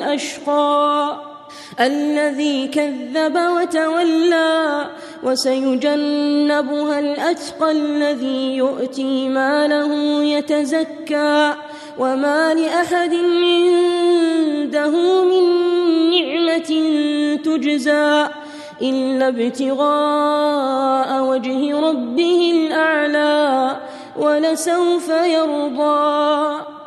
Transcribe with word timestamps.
الأشقى 0.00 1.16
الذي 1.80 2.68
كذب 2.68 3.36
وتولى 3.36 4.86
وسيجنبها 5.22 6.98
الأتقى 6.98 7.70
الذي 7.70 8.56
يؤتي 8.56 9.28
ماله 9.28 10.22
يتزكى. 10.22 11.54
وما 11.98 12.54
لأحد 12.54 13.14
عنده 13.14 14.90
من 15.24 15.44
نعمة 16.10 16.70
تجزى 17.44 18.28
إلا 18.82 19.28
ابتغاء 19.28 21.22
وجه 21.22 21.80
ربه 21.80 22.52
الأعلى 22.54 23.76
ولسوف 24.16 25.08
يرضى. 25.08 26.79